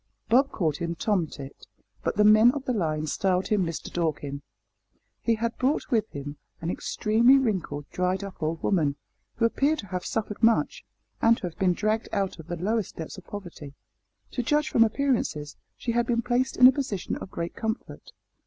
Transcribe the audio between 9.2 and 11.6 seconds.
who appeared to have suffered much, and to have